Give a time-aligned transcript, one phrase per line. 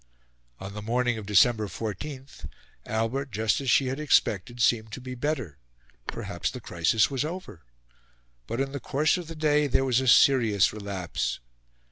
[0.59, 2.25] On the morning of December 14,
[2.87, 5.59] Albert, just as she had expected, seemed to be better;
[6.07, 7.61] perhaps the crisis was over.
[8.47, 11.39] But in the course of the day there was a serious relapse.